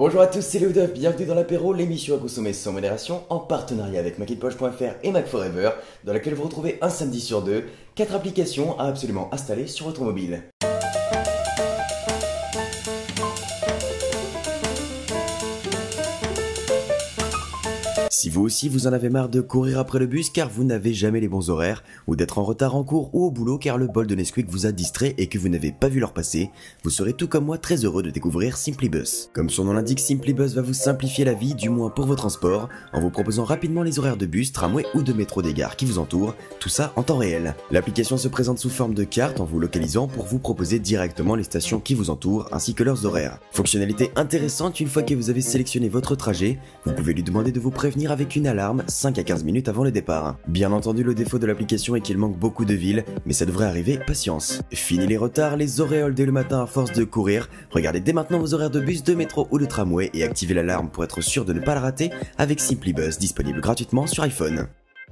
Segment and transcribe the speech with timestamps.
[0.00, 4.00] Bonjour à tous, c'est Léoduff, bienvenue dans l'apéro, l'émission à consommer sans modération, en partenariat
[4.00, 5.72] avec Macintosh.fr et Mac Forever,
[6.04, 10.00] dans laquelle vous retrouvez un samedi sur deux, quatre applications à absolument installer sur votre
[10.00, 10.42] mobile.
[18.20, 20.92] Si vous aussi vous en avez marre de courir après le bus car vous n'avez
[20.92, 23.86] jamais les bons horaires, ou d'être en retard en cours ou au boulot car le
[23.86, 26.50] bol de Nesquik vous a distrait et que vous n'avez pas vu leur passer,
[26.84, 29.30] vous serez tout comme moi très heureux de découvrir Simplybus.
[29.32, 32.68] Comme son nom l'indique, Simplybus va vous simplifier la vie, du moins pour vos transports,
[32.92, 35.86] en vous proposant rapidement les horaires de bus, tramway ou de métro des gares qui
[35.86, 37.54] vous entourent, tout ça en temps réel.
[37.70, 41.44] L'application se présente sous forme de carte en vous localisant pour vous proposer directement les
[41.44, 43.38] stations qui vous entourent ainsi que leurs horaires.
[43.52, 47.60] Fonctionnalité intéressante, une fois que vous avez sélectionné votre trajet, vous pouvez lui demander de
[47.60, 50.36] vous prévenir avec une alarme 5 à 15 minutes avant le départ.
[50.48, 53.66] Bien entendu, le défaut de l'application est qu'il manque beaucoup de villes, mais ça devrait
[53.66, 54.62] arriver, patience.
[54.72, 57.48] Fini les retards, les auréoles dès le matin à force de courir.
[57.70, 60.90] Regardez dès maintenant vos horaires de bus, de métro ou de tramway et activez l'alarme
[60.90, 64.68] pour être sûr de ne pas la rater avec Simplybus disponible gratuitement sur iPhone.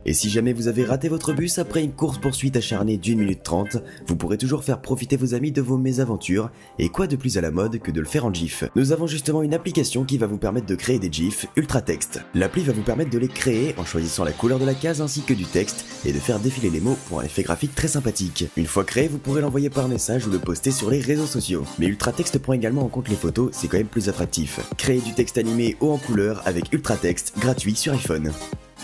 [0.07, 3.77] Et si jamais vous avez raté votre bus après une course-poursuite acharnée d'une minute trente,
[4.07, 7.41] vous pourrez toujours faire profiter vos amis de vos mésaventures, et quoi de plus à
[7.41, 8.65] la mode que de le faire en GIF?
[8.77, 12.23] Nous avons justement une application qui va vous permettre de créer des GIFs ultra texte.
[12.35, 15.23] L'appli va vous permettre de les créer en choisissant la couleur de la case ainsi
[15.23, 18.47] que du texte, et de faire défiler les mots pour un effet graphique très sympathique.
[18.57, 21.65] Une fois créé, vous pourrez l'envoyer par message ou le poster sur les réseaux sociaux.
[21.79, 24.61] Mais Ultratext prend également en compte les photos, c'est quand même plus attractif.
[24.77, 28.33] Créer du texte animé ou en couleur avec Ultratext, gratuit sur iPhone.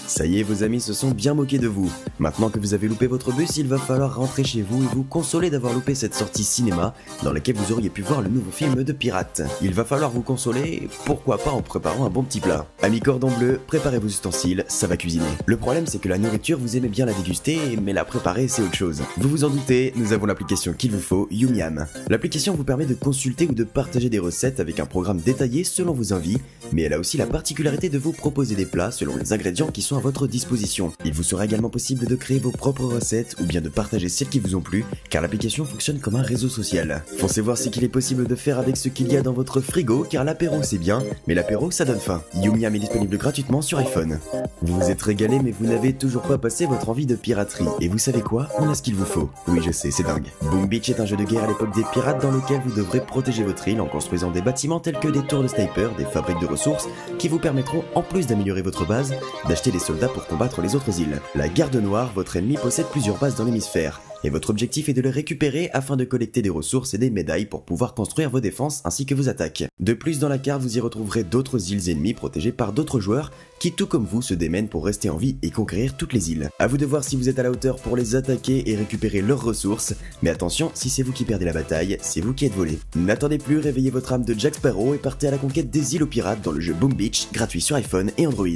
[0.06, 1.90] Ça y est, vos amis se sont bien moqués de vous.
[2.18, 5.02] Maintenant que vous avez loupé votre bus, il va falloir rentrer chez vous et vous
[5.02, 8.84] consoler d'avoir loupé cette sortie cinéma dans laquelle vous auriez pu voir le nouveau film
[8.84, 9.42] de Pirate.
[9.62, 12.66] Il va falloir vous consoler, pourquoi pas en préparant un bon petit plat.
[12.82, 15.24] Amis cordon bleu, préparez vos ustensiles, ça va cuisiner.
[15.46, 18.62] Le problème c'est que la nourriture, vous aimez bien la déguster, mais la préparer c'est
[18.62, 19.02] autre chose.
[19.16, 21.86] Vous vous en doutez, nous avons l'application qu'il vous faut, Yumiam.
[22.10, 25.94] L'application vous permet de consulter ou de partager des recettes avec un programme détaillé selon
[25.94, 26.38] vos envies,
[26.72, 29.80] mais elle a aussi la particularité de vous proposer des plats selon les ingrédients qui
[29.80, 30.92] sont à votre disposition.
[31.04, 34.28] Il vous sera également possible de créer vos propres recettes ou bien de partager celles
[34.28, 37.02] qui vous ont plu, car l'application fonctionne comme un réseau social.
[37.18, 39.60] Foncez voir ce qu'il est possible de faire avec ce qu'il y a dans votre
[39.60, 42.22] frigo, car l'apéro c'est bien, mais l'apéro ça donne faim.
[42.34, 44.18] Yumiam est disponible gratuitement sur iPhone.
[44.62, 47.64] Vous vous êtes régalé, mais vous n'avez toujours pas passé votre envie de piraterie.
[47.80, 48.48] Et vous savez quoi?
[48.58, 49.30] On a ce qu'il vous faut.
[49.48, 50.30] Oui, je sais, c'est dingue.
[50.42, 53.04] Boom Beach est un jeu de guerre à l'époque des pirates dans lequel vous devrez
[53.04, 56.40] protéger votre île en construisant des bâtiments tels que des tours de sniper, des fabriques
[56.40, 56.88] de ressources,
[57.18, 59.14] qui vous permettront, en plus d'améliorer votre base,
[59.48, 61.20] d'acheter des soldats pour combattre les autres îles.
[61.34, 65.02] La Garde Noire, votre ennemi possède plusieurs bases dans l'hémisphère, et votre objectif est de
[65.02, 68.80] les récupérer afin de collecter des ressources et des médailles pour pouvoir construire vos défenses
[68.84, 69.64] ainsi que vos attaques.
[69.80, 73.30] De plus, dans la carte, vous y retrouverez d'autres îles ennemies protégées par d'autres joueurs
[73.60, 76.48] qui, tout comme vous, se démènent pour rester en vie et conquérir toutes les îles.
[76.58, 79.20] A vous de voir si vous êtes à la hauteur pour les attaquer et récupérer
[79.20, 82.54] leurs ressources, mais attention, si c'est vous qui perdez la bataille, c'est vous qui êtes
[82.54, 82.78] volé.
[82.96, 86.02] N'attendez plus, réveillez votre âme de Jack Sparrow et partez à la conquête des îles
[86.02, 88.48] aux pirates dans le jeu Boom Beach, gratuit sur iPhone et Android.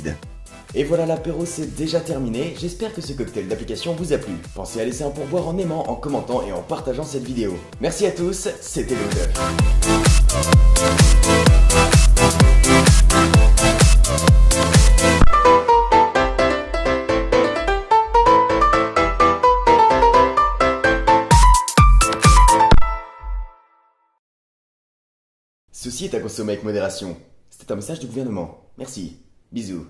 [0.75, 4.34] Et voilà, l'apéro c'est déjà terminé, j'espère que ce cocktail d'application vous a plu.
[4.55, 7.56] Pensez à laisser un pourboire en aimant, en commentant et en partageant cette vidéo.
[7.81, 9.01] Merci à tous, c'était le
[25.73, 27.17] Ceci est à consommer avec modération.
[27.49, 28.67] C'était un message du gouvernement.
[28.77, 29.17] Merci.
[29.51, 29.87] Bisous.